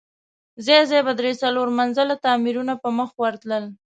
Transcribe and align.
ځای 0.65 0.81
ځای 0.89 1.01
به 1.07 1.13
درې، 1.19 1.31
څلور 1.43 1.67
منزله 1.79 2.15
تاميرونه 2.25 2.73
په 2.81 2.89
مخه 2.97 3.15
ورغلل. 3.23 3.65